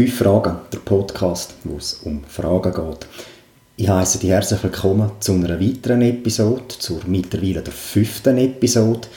[0.00, 3.06] Fünf Fragen, der Podcast, wo es um Fragen geht.
[3.76, 9.08] Ich heiße dich herzlich willkommen zu einer weiteren Episode, zur mittlerweile der fünften Episode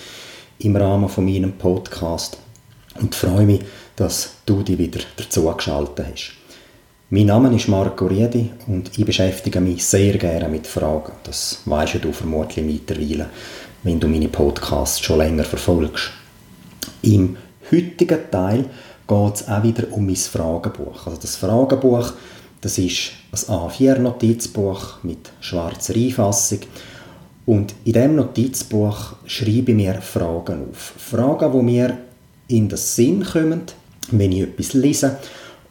[0.59, 2.37] im Rahmen von meinem Podcast
[2.99, 3.61] und freue mich,
[3.95, 6.33] dass du dich wieder dazu geschaltet hast.
[7.11, 11.13] Mein Name ist Marco Riedi und ich beschäftige mich sehr gerne mit Fragen.
[11.23, 13.29] Das weißt du vermutlich mittlerweile,
[13.83, 16.11] wenn du meine Podcasts schon länger verfolgst.
[17.03, 17.37] Im
[17.71, 18.65] heutigen Teil
[19.07, 21.07] geht es auch wieder um mein Fragenbuch.
[21.07, 22.13] Also das Fragenbuch,
[22.61, 26.59] das ist ein A4-Notizbuch mit schwarzer Einfassung.
[27.45, 30.93] Und in diesem Notizbuch schreibe ich mir Fragen auf.
[30.97, 31.97] Fragen, die mir
[32.47, 33.63] in den Sinn kommen,
[34.11, 35.17] wenn ich etwas lese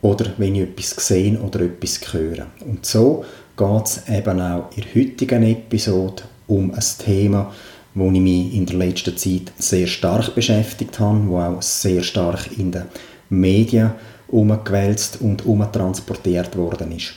[0.02, 2.46] oder wenn ich etwas sehe oder etwas höre.
[2.66, 3.24] Und so
[3.56, 7.52] geht es eben auch in der heutigen Episode um ein Thema,
[7.94, 12.58] wo ich mich in der letzten Zeit sehr stark beschäftigt habe, wo auch sehr stark
[12.58, 12.84] in den
[13.32, 13.92] Medien
[14.28, 17.14] umgewälzt und umtransportiert worden ist.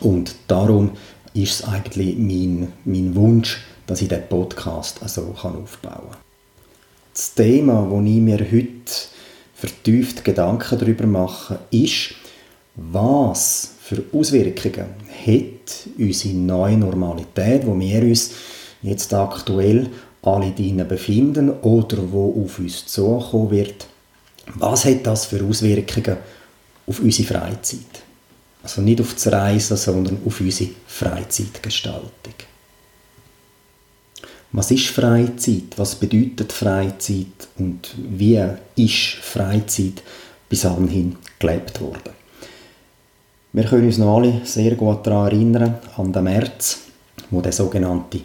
[0.00, 0.92] Und darum
[1.34, 6.16] ist es eigentlich mein, mein Wunsch, dass ich diesen Podcast so aufbauen kann.
[7.12, 8.92] Das Thema, das ich mir heute
[9.54, 12.14] vertieft Gedanken darüber mache, ist,
[12.76, 14.86] was für Auswirkungen
[15.26, 18.30] hat unsere neue Normalität, wo wir uns
[18.82, 19.90] jetzt aktuell
[20.22, 23.86] alle drinnen befinden oder wo auf uns zukommen wird,
[24.54, 26.18] was hat das für Auswirkungen
[26.86, 28.02] auf unsere Freizeit?
[28.62, 32.34] Also nicht auf das Reisen, sondern auf unsere Freizeitgestaltung.
[34.52, 35.76] Was ist Freizeit?
[35.76, 37.48] Was bedeutet Freizeit?
[37.58, 38.42] Und wie
[38.76, 40.02] ist Freizeit
[40.48, 42.12] bis anhin gelebt worden?
[43.52, 46.80] Wir können uns noch alle sehr gut daran erinnern, an den März,
[47.30, 48.20] wo der sogenannte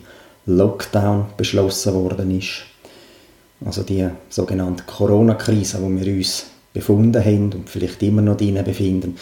[0.45, 2.68] Lockdown beschlossen worden ist.
[3.65, 9.17] Also die sogenannte Corona-Krise, wo wir uns befunden haben und vielleicht immer noch drinnen befinden,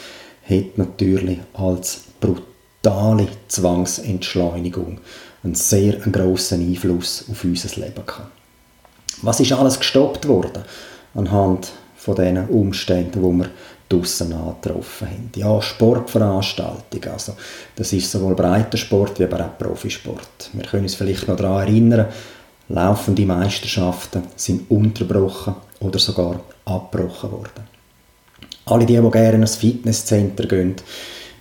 [0.48, 5.00] hat natürlich als brutale Zwangsentschleunigung
[5.44, 8.32] einen sehr grossen Einfluss auf unser Leben gehabt.
[9.22, 10.64] Was ist alles gestoppt worden
[11.16, 13.50] anhand von diesen Umständen, wo wir
[13.90, 15.32] draussen angetroffen haben.
[15.36, 17.34] Ja, Sportveranstaltungen, also
[17.76, 20.50] das ist sowohl Breitensport wie aber auch Profisport.
[20.54, 22.08] Wir können uns vielleicht noch daran erinnern,
[22.70, 27.78] laufende Meisterschaften sind unterbrochen oder sogar abgebrochen worden.
[28.66, 30.76] Alle die, die gerne ins Fitnesscenter gehen,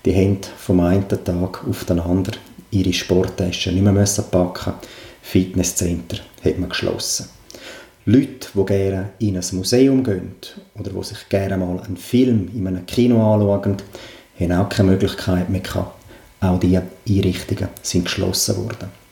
[0.04, 2.38] die haben vom einen Tag auf den anderen
[2.70, 4.74] ihre Sporttaschen nicht mehr müssen packen
[5.22, 7.28] Fitnesscenter hat man geschlossen.
[8.04, 10.36] Leute, die gerne in ein Museum gehen
[10.78, 13.78] oder die sich gerne mal einen Film in einem Kino anschauen,
[14.38, 16.00] haben auch keine Möglichkeit mehr gehabt.
[16.40, 19.05] Auch diese Einrichtungen sind geschlossen worden.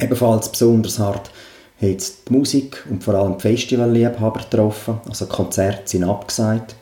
[0.00, 1.30] Ebenfalls besonders hart
[1.80, 5.00] hat die Musik und vor allem die Festivalliebhaber getroffen.
[5.08, 6.74] Also Konzerte sind abgesagt,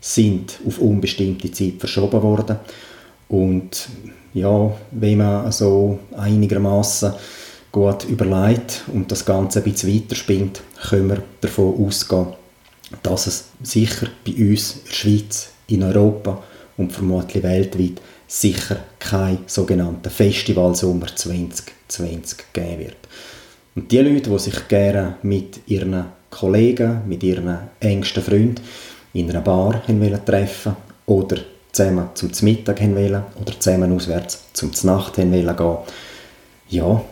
[0.00, 2.56] sind auf unbestimmte Zeit verschoben worden.
[3.28, 3.88] Und
[4.34, 7.12] ja, wenn man so einigermaßen
[7.72, 12.28] gut überlegt und das Ganze ein bisschen weiterspinnt, können wir davon ausgehen,
[13.02, 16.42] dass es sicher bei uns in der Schweiz, in Europa
[16.76, 21.08] und vermutlich weltweit sicher kein sogenannten Festivalsommer
[21.88, 22.96] 2020 geben wird.
[23.74, 28.60] Und die Leute, die sich gerne mit ihren Kollegen, mit ihren engsten Freunden
[29.12, 29.82] in einer Bar
[30.24, 30.76] treffen
[31.06, 31.36] oder
[31.72, 35.78] zusammen zum Mittag wollen oder zusammen auswärts zum Nacht gehen wollen,
[36.68, 37.04] ja, auch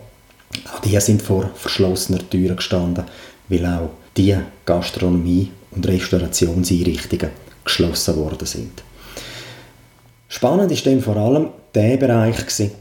[0.85, 3.05] die sind vor verschlossener Türen gestanden,
[3.49, 7.31] weil auch die Gastronomie- und Restaurationseinrichtungen
[7.65, 8.83] geschlossen worden sind.
[10.29, 12.73] Spannend ist dann vor allem der Bereich, gewesen,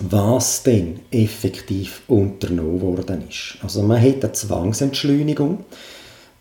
[0.00, 3.56] was denn effektiv unternommen worden ist.
[3.62, 5.64] Also man hat eine Zwangsentschleunigung,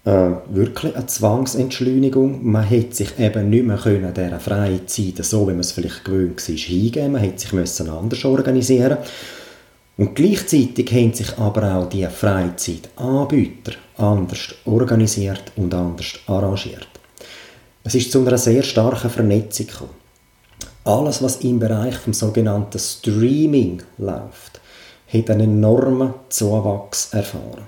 [0.04, 2.46] äh, wirklich eine Zwangsentschleunigung.
[2.46, 6.04] Man hätte sich eben nicht mehr können dieser freien Zeit, so wie man es vielleicht
[6.04, 7.12] gewöhnt war, hingeben.
[7.14, 8.98] Man hätte sich müssen anders organisieren
[9.98, 16.88] Und gleichzeitig haben sich aber auch die Freizeitanbieter anders organisiert und anders arrangiert.
[17.84, 20.05] Es ist zu einer sehr starken Vernetzung gekommen
[20.86, 24.62] alles, was im Bereich vom sogenannten Streaming läuft,
[25.12, 27.66] hat einen enormen Zuwachs erfahren.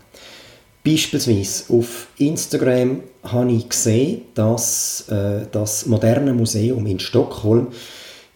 [0.85, 7.67] Beispielsweise auf Instagram habe ich gesehen, dass äh, das moderne Museum in Stockholm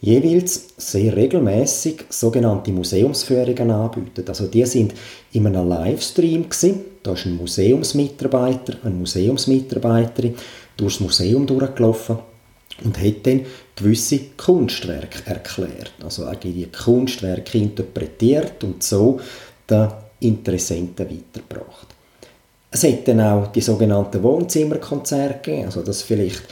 [0.02, 4.28] jeweils sehr regelmäßig sogenannte Museumsführungen anbietet.
[4.28, 4.94] Also die sind
[5.32, 6.82] in einem Livestream gewesen.
[7.04, 10.36] Da ist ein Museumsmitarbeiter, eine Museumsmitarbeiterin
[10.76, 12.18] durchs Museum durchgelaufen
[12.84, 13.46] und hat dann
[13.76, 15.94] gewisse Kunstwerke erklärt.
[16.04, 19.20] Also auch die Kunstwerke interpretiert und so
[19.70, 19.88] den
[20.20, 21.88] Interessenten weitergebracht.
[22.70, 26.44] Es hat dann auch die sogenannten Wohnzimmerkonzerte gegeben, also dass vielleicht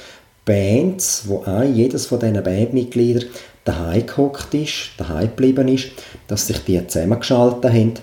[0.43, 3.29] Bands, wo auch jedes von diesen Bandmitgliedern
[3.63, 5.91] daheim gehockt ist, daheim geblieben ist,
[6.27, 7.93] dass sich die zusammengeschaltet haben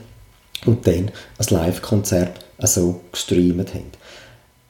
[0.64, 3.90] und dann ein Live-Konzert so gestreamt haben.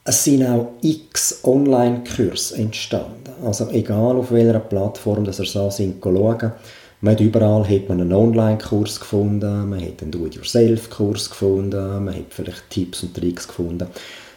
[0.09, 3.33] Es sind auch x Online-Kurse entstanden.
[3.43, 6.53] Also egal auf welcher Plattform dass ihr so sind, schauen.
[7.01, 12.27] Man hat überall hat man einen Online-Kurs gefunden, man hat einen Do-it-yourself-Kurs gefunden, man hat
[12.29, 13.87] vielleicht Tipps und Tricks gefunden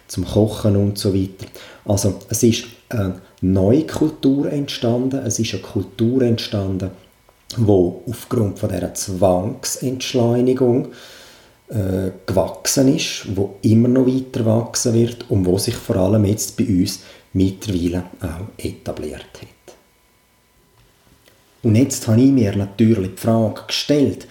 [0.09, 1.47] zum Kochen und so weiter.
[1.85, 6.91] Also es ist eine neue Kultur entstanden, es ist eine Kultur entstanden,
[7.59, 10.89] wo aufgrund von dieser Zwangsentschleunigung
[11.71, 16.57] äh, gewachsen ist, wo immer noch weiter wachsen wird und wo sich vor allem jetzt
[16.57, 17.01] bei uns
[17.33, 19.49] mittlerweile auch etabliert hat.
[21.63, 24.27] Und jetzt habe ich mir natürlich die Frage gestellt,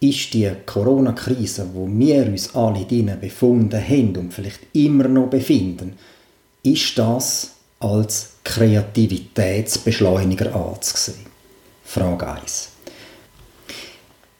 [0.00, 5.94] ist die Corona-Krise, wo wir uns alle drinnen befunden haben und vielleicht immer noch befinden,
[6.62, 11.26] ist das als Kreativitätsbeschleuniger anzusehen?
[11.84, 12.68] Frage 1.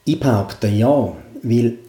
[0.05, 1.11] Ich behaupte ja,
[1.41, 1.79] weil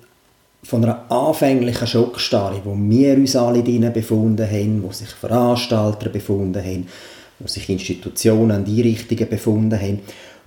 [0.70, 6.64] von einer anfänglichen Schockstarre, wo wir uns alle drinnen befunden haben, wo sich Veranstalter befunden
[6.64, 6.86] haben,
[7.40, 10.00] wo sich Institutionen und Einrichtungen befunden haben,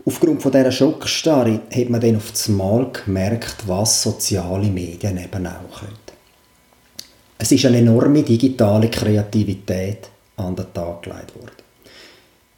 [0.06, 5.48] Aufgrund von dieser Schockstarre hat man dann auf das Mal gemerkt, was soziale Medien eben
[5.48, 5.94] auch können.
[7.38, 11.64] Es ist eine enorme digitale Kreativität an den Tag gelegt worden.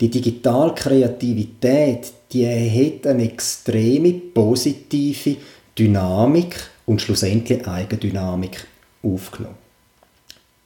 [0.02, 5.38] Die digitale Kreativität, die hat eine extreme positive
[5.78, 8.66] Dynamik und schlussendlich Eigendynamik
[9.04, 9.56] aufgenommen.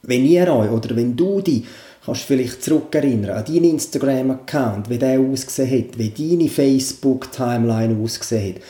[0.02, 1.64] Wenn ihr euch oder wenn du dich
[2.04, 8.62] kannst vielleicht zurückerinnern an deinen Instagram-Account, wie der ausgesehen hat, wie deine Facebook-Timeline ausgesehen hat,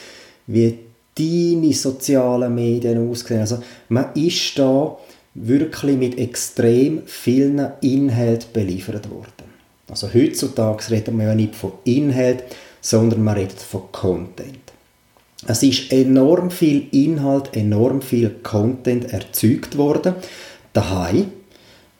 [0.47, 0.79] wie
[1.17, 4.97] deine sozialen Medien ausgesehen Also man ist da
[5.35, 9.51] wirklich mit extrem vielen Inhalten beliefert worden.
[9.89, 12.45] Also heutzutage redet man ja nicht von Inhalt,
[12.81, 14.60] sondern man redet von Content.
[15.47, 20.15] Es ist enorm viel Inhalt, enorm viel Content erzeugt worden,
[20.73, 21.33] daheim,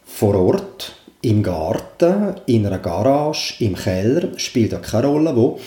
[0.05, 5.59] vor Ort, im Garten, in einer Garage, im Keller, spielt ja keine Rolle wo.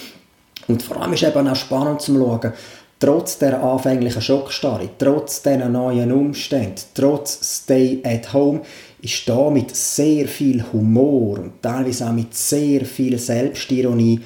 [0.68, 2.54] Und vor allem ist eben auch spannend zu schauen,
[3.00, 8.62] trotz der anfänglichen Schockstarre, trotz dieser neuen Umstände, trotz Stay at Home,
[9.02, 14.22] ist da mit sehr viel Humor und teilweise auch mit sehr viel Selbstironie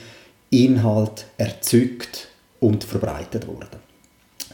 [0.49, 2.26] Inhalt erzeugt
[2.59, 3.88] und verbreitet worden.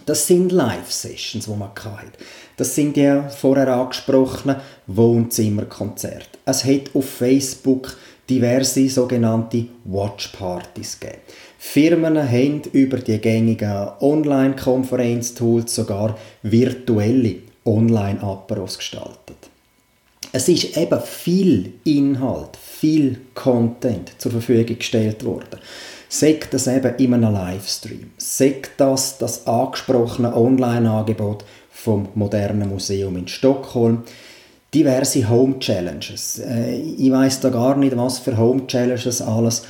[0.06, 2.12] Das sind Live-Sessions, die man hatte.
[2.58, 4.58] Das sind die vorher angesprochenen
[4.88, 6.40] Wohnzimmerkonzerte.
[6.46, 7.96] Es hat auf Facebook
[8.30, 11.22] diverse sogenannte Watch-Partys gegeben.
[11.58, 19.38] Firmen haben über die gängigen Online-Konferenztools sogar virtuelle Online-Aperos gestaltet.
[20.34, 25.60] Es ist eben viel Inhalt, viel Content zur Verfügung gestellt worden.
[26.14, 28.12] Sagt das eben in einem Livestream.
[28.18, 34.04] Sagt das das angesprochene Online-Angebot vom Modernen Museum in Stockholm.
[34.72, 36.38] Diverse Home Challenges.
[36.38, 39.64] Äh, ich weiß da gar nicht, was für Home Challenges alles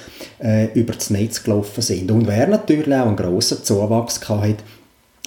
[0.44, 2.12] äh, über das Netz gelaufen sind.
[2.12, 4.58] Und wer natürlich auch einen grossen Zuwachs hatte,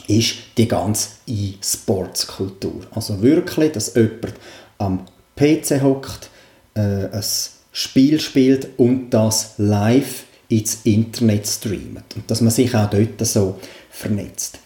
[0.08, 2.82] ist die ganze E-Sports-Kultur.
[2.90, 4.35] Also wirklich, dass jemand
[4.76, 6.28] am PC hockt,
[6.75, 7.25] äh, ein
[7.73, 13.56] Spiel spielt und das live ins Internet streamt und dass man sich auch dort so
[13.90, 14.58] vernetzt.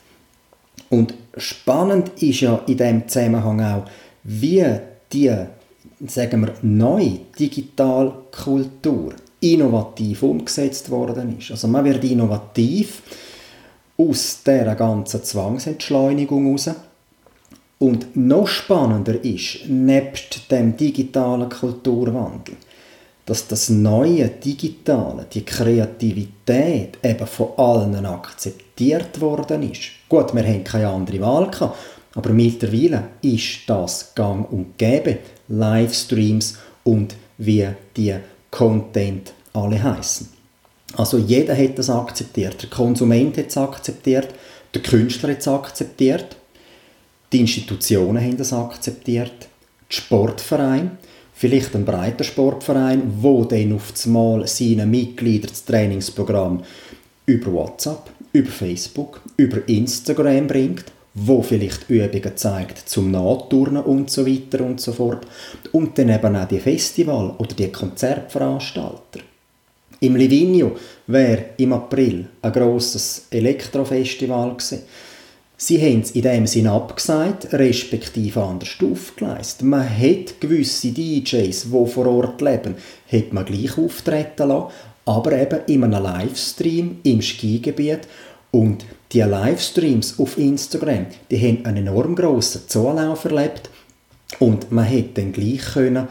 [0.89, 3.85] Und spannend ist ja in dem Zusammenhang auch,
[4.25, 4.65] wie
[5.13, 5.35] die,
[6.07, 11.51] sagen wir, neue Digitalkultur innovativ umgesetzt worden ist.
[11.51, 13.03] Also man wird innovativ
[13.97, 16.71] aus der ganzen Zwangsentschleunigung heraus.
[17.79, 22.57] Und noch spannender ist, nebst dem digitalen Kulturwandel,
[23.31, 29.83] dass das neue Digitale, die Kreativität eben von allen akzeptiert worden ist.
[30.09, 31.79] Gut, wir haben keine andere Wahl gehabt,
[32.17, 35.19] aber mittlerweile ist das gang und gäbe.
[35.47, 38.17] Livestreams und wie die
[38.51, 40.29] Content alle heißen.
[40.97, 42.61] Also jeder hat das akzeptiert.
[42.61, 44.35] Der Konsument hat es akzeptiert,
[44.75, 46.37] der Künstler hat es akzeptiert,
[47.33, 49.49] die Institutionen haben das akzeptiert,
[49.89, 50.99] die Sportvereine
[51.41, 56.63] vielleicht ein breiter Sportverein, wo dann auf das Mal seinen Mitgliedern das Trainingsprogramm
[57.25, 64.27] über WhatsApp, über Facebook, über Instagram bringt, wo vielleicht Übungen zeigt zum Nachturnen und so
[64.27, 65.27] weiter und so fort.
[65.73, 69.21] Und dann eben auch die Festival oder die Konzertveranstalter.
[70.01, 70.73] Im Livigno
[71.07, 74.83] wäre im April ein grosses Elektrofestival gewesen.
[75.63, 79.61] Sie haben es in dem Sinn abgesagt, respektive anders aufgeleistet.
[79.61, 82.77] Man hat gewisse DJs, die vor Ort leben,
[83.13, 84.73] hat man gleich auftreten lassen,
[85.05, 88.09] aber eben in einem Livestream im Skigebiet.
[88.51, 93.69] Und die Livestreams auf Instagram, die haben einen enorm grossen Zulauf erlebt.
[94.39, 96.09] Und man hätte dann gleich können,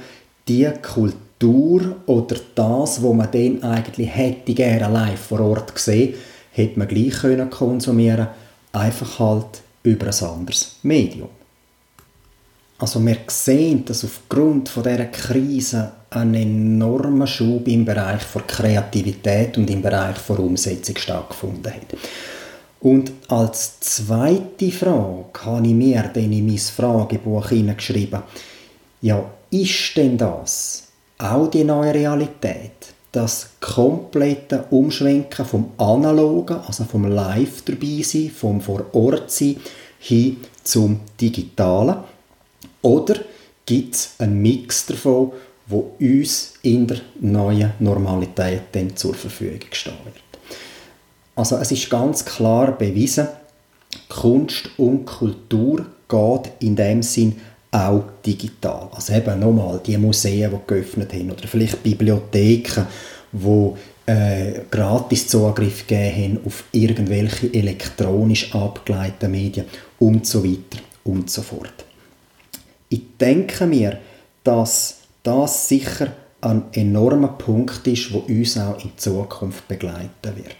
[0.48, 6.14] die Kultur oder das, was man dann eigentlich hätte gerne live vor Ort gesehen,
[6.52, 8.28] hätte man gleich können konsumieren
[8.74, 11.30] einfach halt über ein anderes Medium.
[12.78, 19.58] Also wir sehen, dass aufgrund von dieser Krise ein enormer Schub im Bereich der Kreativität
[19.58, 21.98] und im Bereich der Umsetzung stattgefunden hat.
[22.80, 28.22] Und als zweite Frage habe ich mir dann in mein Fragebuch hineingeschrieben,
[29.02, 32.94] ja, ist denn das auch die neue Realität?
[33.12, 39.58] Das komplette Umschwenken vom Analogen, also vom Live dabei sein, vom Vor Ort sein,
[40.00, 41.98] hin zum Digitalen?
[42.82, 43.16] Oder
[43.66, 45.32] gibt es einen Mix davon,
[45.68, 50.16] wo uns in der neuen Normalität dann zur Verfügung stehen wird?
[51.36, 53.28] Also es ist ganz klar bewiesen,
[54.08, 57.40] Kunst und Kultur geht in dem Sinn
[57.72, 58.90] auch digital.
[58.92, 62.88] Also eben nochmal die Museen, die geöffnet haben oder vielleicht Bibliotheken,
[63.32, 63.72] die
[64.12, 69.66] äh, gratis Zugriff gegeben haben auf irgendwelche elektronisch abgeleiteten Medien
[70.00, 71.86] und so weiter und so fort.
[72.90, 74.00] Ich denke mir,
[74.44, 76.08] dass das sicher
[76.42, 80.56] ein enormer Punkt ist, wo uns auch in Zukunft begleiten wird.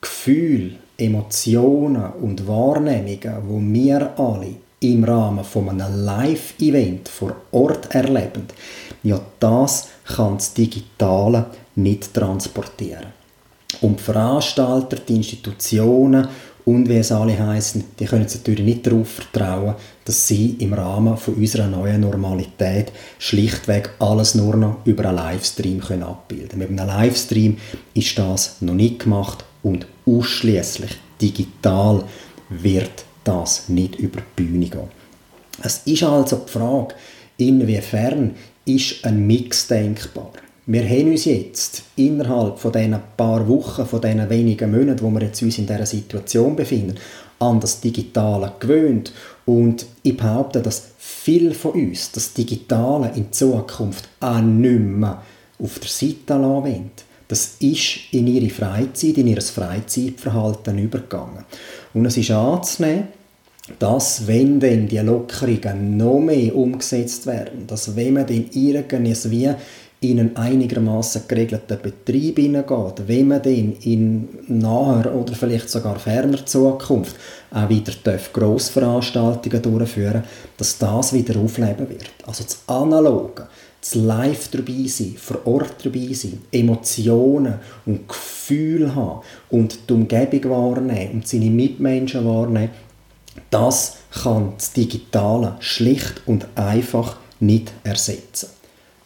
[0.00, 8.46] Gefühle, Emotionen und Wahrnehmungen, wo wir alle im Rahmen von einem Live-Event vor Ort erleben,
[9.02, 11.46] ja, das kann das Digitale
[11.76, 13.06] nicht transportieren.
[13.82, 16.26] Und die Veranstalter, die Institutionen
[16.64, 20.72] und wie es alle heißen, die können sich natürlich nicht darauf vertrauen, dass sie im
[20.72, 26.70] Rahmen von unserer neuen Normalität schlichtweg alles nur noch über einen Livestream können abbilden können.
[26.70, 27.56] Mit einem Livestream
[27.94, 32.04] ist das noch nicht gemacht und ausschließlich digital
[32.48, 34.88] wird das nicht über die Bühne gehen.
[35.62, 36.94] Es ist also die Frage,
[37.36, 38.34] inwiefern
[38.64, 40.32] ist ein Mix denkbar?
[40.66, 45.22] Wir haben uns jetzt innerhalb von diesen paar Wochen, von diesen wenigen Monaten, wo wir
[45.22, 46.96] jetzt uns in dieser Situation befinden,
[47.38, 49.12] an das Digitale gewöhnt.
[49.46, 55.22] Und ich behaupte, dass viele von uns das Digitale in Zukunft auch nicht mehr
[55.58, 56.90] auf der Seite lassen
[57.26, 61.44] Das ist in ihre Freizeit, in ihr Freizeitverhalten übergegangen.
[61.94, 63.08] Und es ist anzunehmen,
[63.78, 69.54] dass, wenn dann die Lockerungen noch mehr umgesetzt werden, dass wenn man dann irgendwie
[70.02, 76.44] in einen einigermaßen geregelten Betrieb hineingeht, wenn man dann in naher oder vielleicht sogar ferner
[76.46, 77.16] Zukunft
[77.50, 77.92] auch wieder
[78.32, 80.22] Grossveranstaltungen durchführen
[80.56, 82.10] dass das wieder aufleben wird.
[82.26, 83.46] Also das Analoge,
[83.80, 90.50] das Live dabei sein, vor Ort dabei sein, Emotionen und Gefühle haben und die Umgebung
[90.50, 92.70] wahrnehmen und seine Mitmenschen wahrnehmen,
[93.50, 98.48] das kann das Digitale schlicht und einfach nicht ersetzen.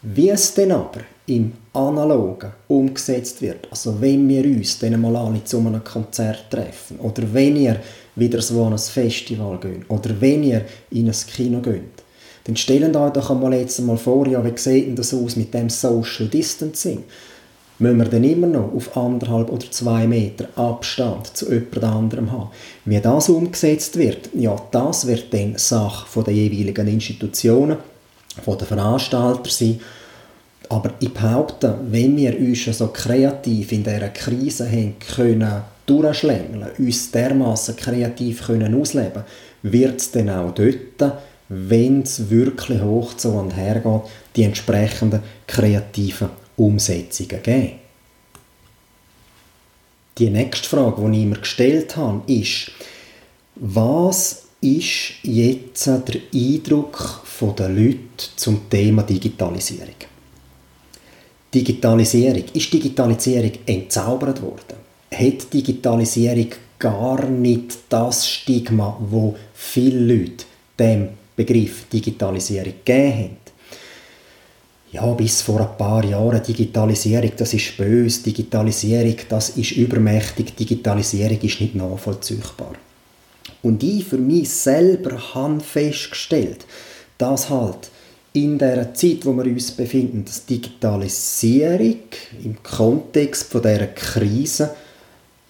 [0.03, 5.43] Wie es denn aber im Analogen umgesetzt wird, also wenn wir uns dann mal alle
[5.45, 7.81] zu einem Konzert treffen oder wenn ihr
[8.17, 12.03] wieder so an ein Festival geht oder wenn ihr in ein Kino geht,
[12.45, 15.55] dann stellen euch doch einmal jetzt mal vor, ja, wie sieht denn das aus mit
[15.55, 17.05] dem Social Distancing?
[17.79, 22.51] Müssen wir dann immer noch auf anderthalb oder zwei Meter Abstand zu jemand anderem haben.
[22.85, 27.79] Wie das umgesetzt wird, ja, das wird dann Sache der jeweiligen Institutionen,
[28.43, 29.81] von den Veranstaltern sein.
[30.69, 36.71] Aber ich behaupte, wenn wir uns schon so kreativ in dieser Krise haben können durchschlängeln,
[36.79, 39.25] uns dermaßen kreativ können ausleben,
[39.63, 45.21] wird es dann auch dort, wenn es wirklich hoch zu und her geht, die entsprechenden
[45.47, 47.73] kreativen Umsetzungen geben.
[50.19, 52.71] Die nächste Frage, die ich mir gestellt habe, ist,
[53.57, 57.23] was ist jetzt der Eindruck
[57.59, 57.99] der Leute
[58.37, 59.95] zum Thema Digitalisierung?
[61.53, 62.45] Digitalisierung.
[62.53, 64.77] Ist Digitalisierung entzaubert worden?
[65.13, 70.45] Hat Digitalisierung gar nicht das Stigma, wo viele Leute
[70.79, 73.44] dem Begriff Digitalisierung gegeben haben?
[74.95, 81.41] Ja, bis vor ein paar Jahren Digitalisierung, das ist böse, Digitalisierung, das ist übermächtig, Digitalisierung
[81.41, 82.75] ist nicht nachvollziehbar.
[83.63, 86.65] Und ich für mich selber habe festgestellt,
[87.19, 87.91] dass halt
[88.35, 91.99] in der Zeit, wo wir uns befinden, dass Digitalisierung
[92.45, 94.77] im Kontext von dieser Krise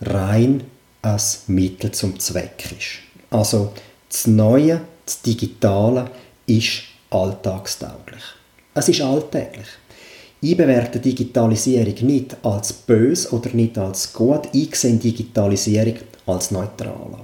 [0.00, 0.62] rein
[1.02, 3.00] als Mittel zum Zweck ist.
[3.28, 3.74] Also
[4.08, 6.10] das Neue, das Digitale
[6.46, 8.22] ist alltagstauglich.
[8.74, 9.66] Es ist alltäglich.
[10.40, 14.48] Ich bewerte Digitalisierung nicht als bös oder nicht als gut.
[14.52, 15.94] Ich sehe Digitalisierung
[16.26, 17.20] als neutral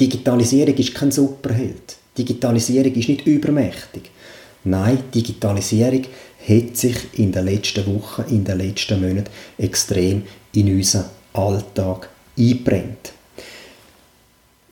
[0.00, 1.96] Digitalisierung ist kein Superheld.
[2.16, 4.10] Digitalisierung ist nicht übermächtig.
[4.64, 6.04] Nein, Digitalisierung
[6.48, 13.12] hat sich in den letzten Wochen, in den letzten Monaten extrem in unseren Alltag eingebrennt.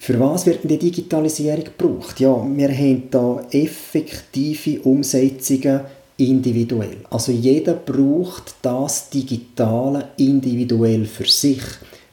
[0.07, 2.21] Für was wird die Digitalisierung gebraucht?
[2.21, 5.81] Ja, wir haben da effektive Umsetzungen
[6.17, 6.99] individuell.
[7.11, 11.61] Also jeder braucht das Digitale individuell für sich.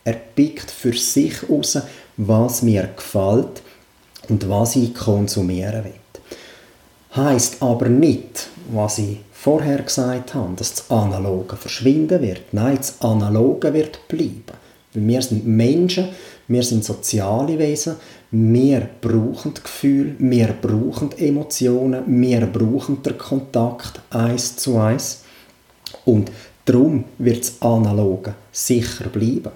[0.03, 1.77] Er pickt für sich heraus,
[2.17, 3.62] was mir gefällt
[4.27, 6.01] und was ich konsumieren will.
[7.15, 12.41] Heißt aber nicht, was ich vorher gesagt habe, dass das Analoge verschwinden wird.
[12.53, 14.63] Nein, das Analoge wird bleiben.
[14.95, 16.09] Wir sind Menschen,
[16.47, 17.95] wir sind soziale Wesen,
[18.31, 25.23] wir brauchen Gefühl, wir brauchen Emotionen, wir brauchen den Kontakt eins zu eins.
[26.05, 26.31] Und
[26.65, 29.51] darum wird das Analoge sicher bleiben.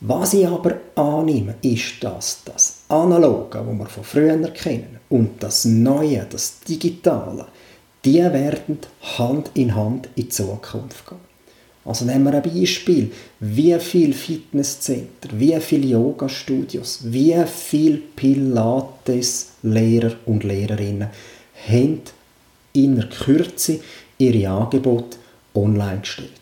[0.00, 5.64] Was ich aber annehme, ist, dass das Analoge, das wir von früher kennen, und das
[5.64, 7.46] Neue, das Digitale,
[8.04, 8.78] die werden
[9.18, 11.25] Hand in Hand in die Zukunft gehen.
[11.86, 13.12] Also nehmen wir ein Beispiel.
[13.38, 21.06] Wie viele Fitnesscenter, wie viele Yoga-Studios, wie viele Pilates-Lehrer und Lehrerinnen
[21.68, 22.00] haben
[22.72, 23.78] in der Kürze
[24.18, 25.18] ihre Angebote
[25.54, 26.32] online gestellt.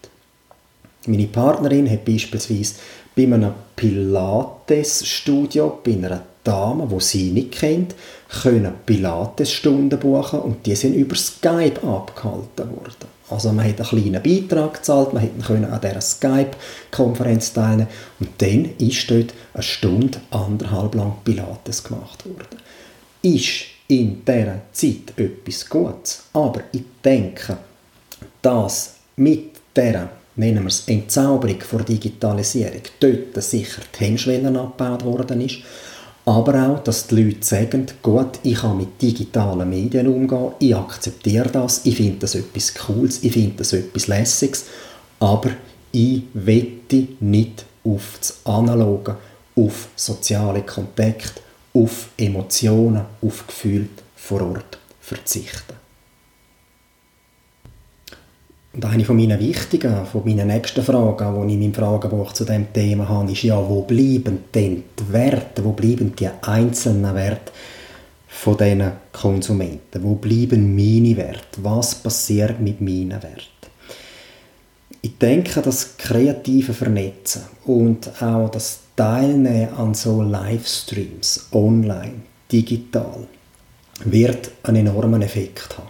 [1.06, 2.76] Meine Partnerin hat beispielsweise
[3.14, 7.94] bei einem Pilates-Studio, bei einer Dame, die sie nicht kennt,
[8.42, 13.14] können Pilates-Stunden buchen und die sind über Skype abgehalten worden.
[13.30, 17.88] Also man hat einen kleinen Beitrag gezahlt, man konnte an dieser Skype-Konferenz teilnehmen
[18.20, 22.59] und dann ist dort eine Stunde, anderthalb lang Pilates gemacht worden.
[23.22, 27.57] Ist in dieser Zeit etwas Gutes, aber ich denke,
[28.42, 35.40] dass mit dieser nennen wir es Entzauberung vor Digitalisierung, dort sicher die Hemmschwellen abgebaut worden
[35.40, 35.59] ist,
[36.26, 41.50] aber auch, dass die Leute sagen, gut, ich kann mit digitalen Medien umgehen, ich akzeptiere
[41.50, 44.64] das, ich finde das etwas Cooles, ich finde das etwas Lässiges,
[45.20, 45.50] aber
[45.92, 49.16] ich wette nicht auf das Analoge,
[49.54, 51.40] auf soziale Kontakte,
[51.74, 55.84] auf Emotionen, auf Gefühle vor Ort verzichten.
[58.74, 62.44] Und eine von meinen wichtigen, von meinen nächsten Fragen, die ich in meinem Fragenbuch zu
[62.44, 67.52] diesem Thema habe, ist ja, wo bleiben denn die Werte, wo bleiben die einzelnen Werte
[68.26, 70.02] von diesen Konsumenten?
[70.02, 71.62] Wo bleiben meine Werte?
[71.62, 73.54] Was passiert mit meinen Werten?
[75.02, 83.26] Ich denke, das kreative Vernetzen und auch das Teilnehmen an so Livestreams, online, digital,
[84.04, 85.88] wird einen enormen Effekt haben.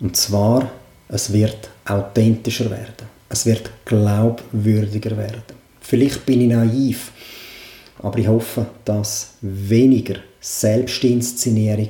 [0.00, 0.70] Und zwar,
[1.12, 3.08] es wird authentischer werden.
[3.28, 5.42] Es wird glaubwürdiger werden.
[5.80, 7.12] Vielleicht bin ich naiv,
[7.98, 11.88] aber ich hoffe, dass weniger Selbstinszenierung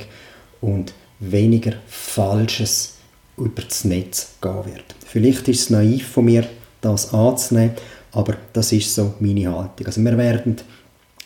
[0.61, 2.95] und weniger Falsches
[3.37, 4.85] über das Netz gehen wird.
[5.07, 6.47] Vielleicht ist es naiv von mir,
[6.81, 7.75] das anzunehmen,
[8.13, 9.87] aber das ist so meine Haltung.
[9.87, 10.57] Also wir werden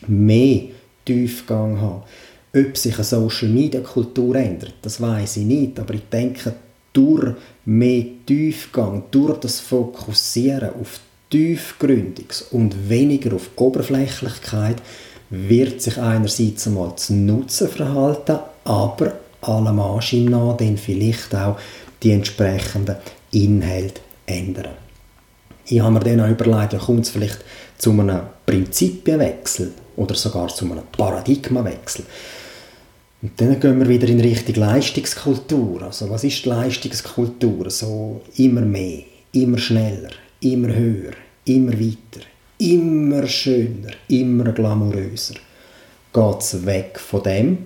[0.07, 0.63] mehr
[1.05, 2.03] Tiefgang haben.
[2.57, 6.55] Ob sich eine Social Media Kultur ändert, das weiß ich nicht, aber ich denke,
[6.95, 7.35] durch
[7.67, 14.77] mehr Tiefgang, durch das Fokussieren auf Tiefgründiges und weniger auf Oberflächlichkeit
[15.31, 21.59] wird sich einerseits einmal das Nutzenverhalten, aber allem Anschein nach dann vielleicht auch
[22.03, 22.97] die entsprechenden
[23.33, 24.75] Inhalte ändern.
[25.67, 27.39] Ich habe mir dann auch überlegt, kommt es vielleicht
[27.79, 32.05] zu einem Prinzipienwechsel oder sogar zu einem Paradigmawechsel.
[33.25, 35.81] Und dann gehen wir wieder in Richtung Leistungskultur.
[35.81, 37.71] Also was ist die Leistungskultur?
[37.71, 38.99] So immer mehr,
[39.33, 40.11] immer schneller,
[40.41, 41.15] immer höher,
[41.47, 42.27] immer weiter,
[42.59, 45.37] immer schöner, immer glamouröser.
[46.13, 47.59] Geht es weg von dem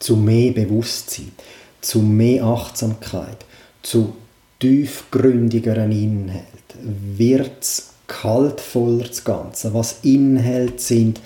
[0.00, 1.32] zu mehr Bewusstsein,
[1.80, 3.38] zu mehr Achtsamkeit,
[3.82, 4.14] zu
[4.60, 7.16] tiefgründigeren Inhalten.
[7.16, 11.20] Wird es kaltvoller das Ganze, was Inhalte sind,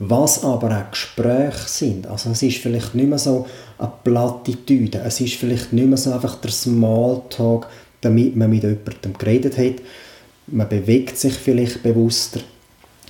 [0.00, 2.06] was aber auch Gespräche sind.
[2.06, 3.46] Also es ist vielleicht nicht mehr so
[3.78, 7.66] eine Plattitüde, es ist vielleicht nicht mehr so einfach der Smalltalk,
[8.00, 9.74] damit man mit jemandem geredet hat.
[10.46, 12.40] Man bewegt sich vielleicht bewusster,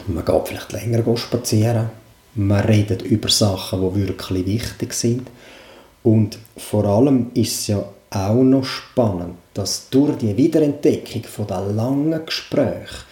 [0.08, 1.90] man geht vielleicht länger spazieren,
[2.34, 5.28] man redet über Sachen, die wirklich wichtig sind.
[6.02, 11.60] Und vor allem ist es ja auch noch spannend, dass durch die Wiederentdeckung von der
[11.60, 13.04] langen Gespräche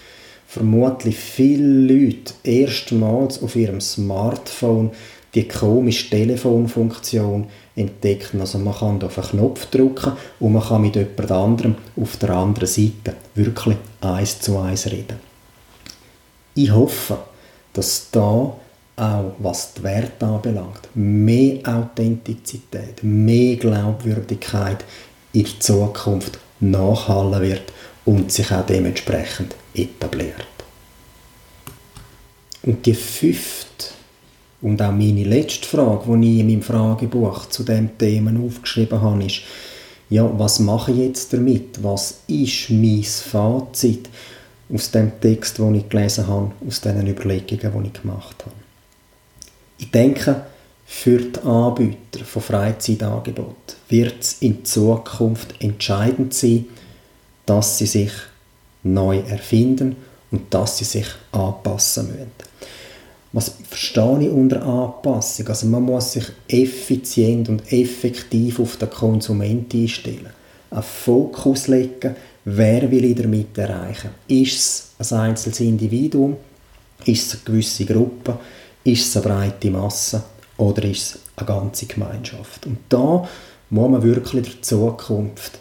[0.49, 4.91] vermutlich viele Leute erstmals auf ihrem Smartphone
[5.35, 8.35] die komische Telefonfunktion entdeckt.
[8.41, 12.31] Also man kann auf einen Knopf drücken und man kann mit jemand anderem auf der
[12.31, 15.19] anderen Seite wirklich eins zu eins reden.
[16.55, 17.19] Ich hoffe,
[17.75, 18.57] dass da
[18.97, 24.83] auch was die Werte anbelangt, mehr Authentizität, mehr Glaubwürdigkeit
[25.35, 27.73] in der Zukunft nachhallen wird
[28.09, 30.47] und sich auch dementsprechend etabliert.
[32.63, 33.89] Und die fünfte
[34.63, 39.25] und auch meine letzte Frage, die ich in meinem Fragebuch zu dem Thema aufgeschrieben habe,
[39.25, 39.43] ist,
[40.09, 41.83] ja, was mache ich jetzt damit?
[41.83, 44.09] Was ist mein Fazit
[44.73, 48.57] aus dem Text, den ich gelesen habe, aus den Überlegungen, die ich gemacht habe?
[49.77, 50.47] Ich denke,
[50.87, 56.65] für die Anbieter von Freizeitangeboten wird es in Zukunft entscheidend sein,
[57.49, 58.13] dass sie sich
[58.83, 59.97] neu erfinden
[60.31, 62.31] und dass sie sich anpassen müssen.
[63.33, 65.49] Was verstehe ich unter Anpassung?
[65.49, 70.31] Also man muss sich effizient und effektiv auf den Konsument einstellen.
[70.71, 74.11] Einen Fokus legen, wer will ich damit erreichen?
[74.29, 76.37] Ist es ein einzelnes Individuum?
[77.05, 78.39] Ist es eine gewisse Gruppe?
[78.85, 80.23] Ist es eine breite Masse?
[80.59, 82.67] Oder ist es eine ganze Gemeinschaft?
[82.67, 83.27] Und da
[83.71, 85.61] muss man wirklich der Zukunft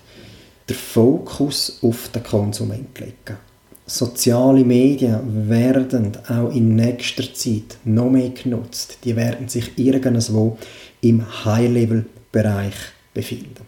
[0.70, 3.38] den Fokus auf den Konsument legen.
[3.86, 8.98] Soziale Medien werden auch in nächster Zeit noch mehr genutzt.
[9.06, 10.58] Die werden sich irgendwo
[11.00, 12.76] im High-Level-Bereich
[13.14, 13.66] befinden.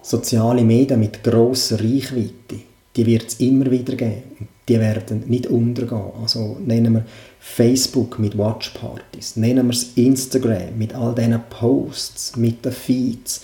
[0.00, 2.60] Soziale Medien mit grosser Reichweite,
[2.96, 4.48] die wird es immer wieder geben.
[4.68, 6.12] Die werden nicht untergehen.
[6.22, 7.04] Also nennen wir
[7.40, 13.42] Facebook mit Watchpartys, nennen wir es Instagram mit all diesen Posts, mit den Feeds,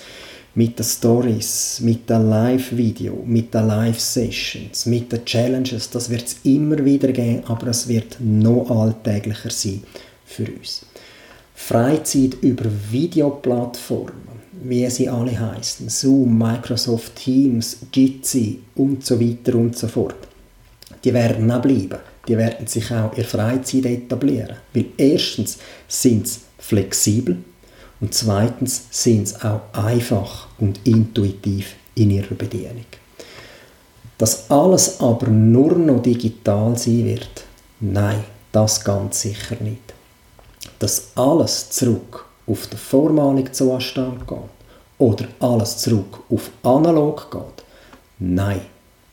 [0.55, 6.37] mit den Stories, mit den Live-Video, mit den Live-Sessions, mit den Challenges, das wird es
[6.45, 9.83] immer wieder geben, aber es wird noch alltäglicher sein
[10.25, 10.87] für uns.
[11.55, 19.77] Freizeit über Videoplattformen, wie sie alle heißen, Zoom, Microsoft Teams, Jitsi und so weiter und
[19.77, 20.29] so fort,
[21.03, 21.99] die werden auch bleiben.
[22.27, 24.57] Die werden sich auch in Freizeit etablieren.
[24.73, 27.37] Weil erstens sind sie flexibel,
[28.05, 32.85] und zweitens sind sie auch einfach und intuitiv in ihrer Bedienung.
[34.19, 37.45] Dass alles aber nur noch digital sein wird,
[37.81, 39.95] nein, das ganz sicher nicht.
[40.81, 44.39] Dass alles zurück auf den vormaligen Zustand geht
[44.99, 47.65] oder alles zurück auf analog geht,
[48.19, 48.61] nein,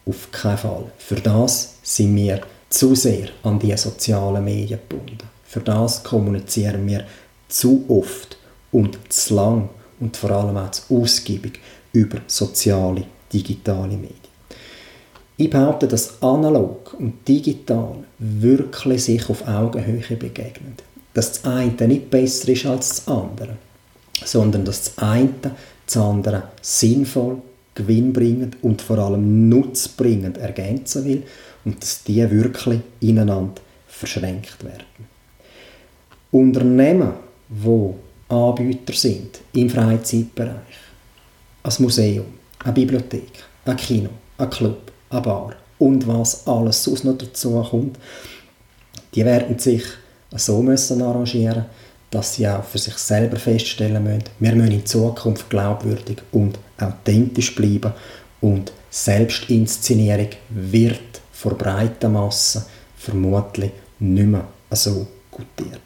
[0.06, 0.91] auf keinen Fall.
[0.97, 5.30] Für das sind wir zu sehr an die sozialen Medien gebunden.
[5.45, 7.06] Für das kommunizieren wir
[7.47, 8.40] zu oft
[8.71, 11.60] und zu lang und vor allem auch zu ausgiebig
[11.93, 14.15] über soziale, digitale Medien.
[15.38, 20.75] Ich behaupte, dass analog und digital wirklich sich auf Augenhöhe begegnen.
[21.13, 23.57] Dass das eine nicht besser ist als das andere,
[24.23, 25.55] sondern dass das eine
[25.86, 27.41] das andere sinnvoll,
[27.75, 31.23] gewinnbringend und vor allem nutzbringend ergänzen will
[31.65, 34.86] und dass die wirklich ineinander verschränkt werden.
[36.31, 37.13] Unternehmen,
[37.49, 37.95] wo
[38.32, 40.78] Anbieter sind im Freizeitbereich.
[41.63, 42.26] Ein Museum,
[42.63, 47.98] eine Bibliothek, ein Kino, ein Club, eine Bar und was alles sonst noch dazu kommt,
[49.13, 49.84] die werden sich
[50.32, 51.65] so müssen arrangieren,
[52.10, 57.54] dass sie auch für sich selber feststellen müssen, wir müssen in Zukunft glaubwürdig und authentisch
[57.54, 57.91] bleiben
[58.39, 62.65] und Selbstinszenierung wird vor breiter Masse
[62.98, 65.82] vermutlich nicht mehr so gutiert.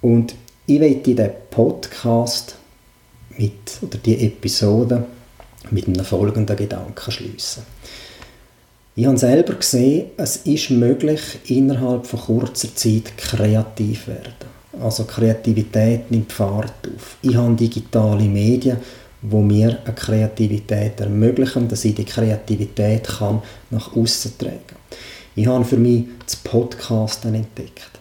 [0.00, 0.34] Und
[0.66, 2.54] ich möchte den Podcast
[3.36, 5.04] mit, oder die Episode
[5.70, 7.64] mit einem folgenden Gedanken schließen.
[8.94, 14.52] Ich habe selber gesehen, es ist möglich, innerhalb von kurzer Zeit kreativ werden.
[14.80, 17.16] Also Kreativität nimmt Fahrt auf.
[17.22, 18.76] Ich habe digitale Medien,
[19.22, 24.76] wo mir eine Kreativität ermöglichen, dass ich die Kreativität kann nach außen tragen.
[25.34, 27.91] Ich habe für mich das Podcasten entdeckt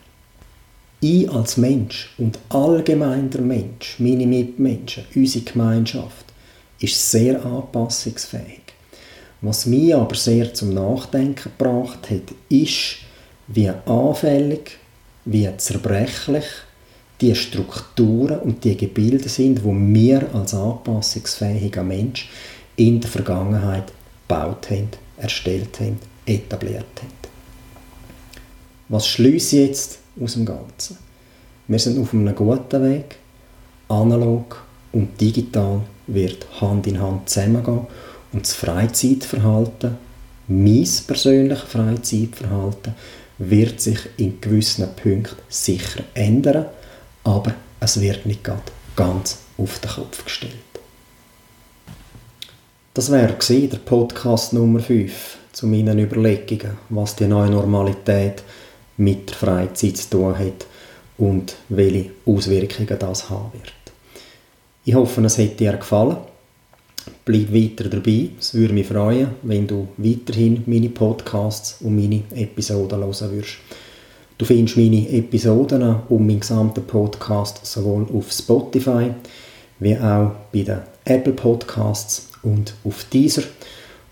[1.01, 6.25] ich als Mensch und allgemein der Mensch, meine Mitmenschen, unsere Gemeinschaft,
[6.79, 8.61] ist sehr anpassungsfähig.
[9.41, 12.97] Was mich aber sehr zum Nachdenken gebracht hat, ist,
[13.47, 14.77] wie anfällig,
[15.25, 16.45] wie zerbrechlich
[17.19, 22.29] die Strukturen und die Gebilde sind, wo wir als anpassungsfähiger Mensch
[22.75, 23.91] in der Vergangenheit
[24.27, 27.11] gebaut haben, erstellt haben, etabliert haben.
[28.89, 30.97] Was schließe ich jetzt aus dem Ganzen.
[31.67, 33.17] Wir sind auf einem guten Weg.
[33.87, 37.87] Analog und digital wird Hand in Hand zusammengehen
[38.31, 39.97] und das Freizeitverhalten,
[40.47, 42.95] mein persönliches Freizeitverhalten,
[43.37, 46.65] wird sich in gewissen Punkten sicher ändern,
[47.23, 48.43] aber es wird nicht
[48.95, 50.53] ganz auf den Kopf gestellt.
[52.93, 58.43] Das wäre der Podcast Nummer 5 zu meinen Überlegungen, was die neue Normalität
[58.97, 60.65] mit der Freizeit zu tun hat
[61.17, 63.73] und welche Auswirkungen das haben wird.
[64.83, 66.17] Ich hoffe, es hat dir gefallen.
[67.25, 68.29] Bleib weiter dabei.
[68.39, 73.57] Es würde mich freuen, wenn du weiterhin meine Podcasts und meine Episoden hören würdest.
[74.37, 79.11] Du findest meine Episoden und meinen gesamten Podcast sowohl auf Spotify
[79.79, 83.43] wie auch bei den Apple Podcasts und auf dieser.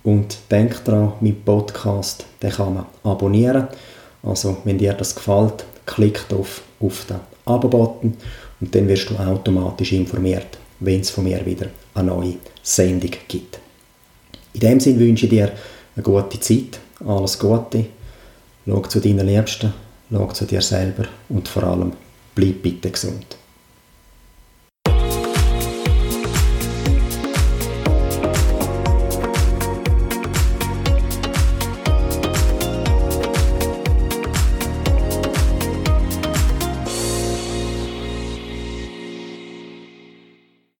[0.03, 3.67] Und denk daran, mein Podcast, den kann man abonnieren.
[4.23, 8.17] Also, wenn dir das gefällt, klick auf, auf den Abo-Button
[8.61, 13.59] und dann wirst du automatisch informiert, wenn es von mir wieder eine neue Sendung gibt.
[14.53, 15.51] In dem Sinne wünsche ich dir
[15.95, 17.85] eine gute Zeit, alles Gute,
[18.65, 19.73] schau zu deinen Liebsten,
[20.11, 21.93] schau zu dir selber und vor allem
[22.35, 23.38] bleib bitte gesund.